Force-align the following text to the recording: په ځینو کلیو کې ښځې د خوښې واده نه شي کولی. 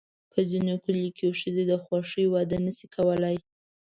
په 0.31 0.39
ځینو 0.49 0.73
کلیو 0.83 1.15
کې 1.17 1.37
ښځې 1.39 1.63
د 1.67 1.73
خوښې 1.83 2.23
واده 2.33 2.57
نه 2.65 2.71
شي 2.77 2.87
کولی. 2.95 3.35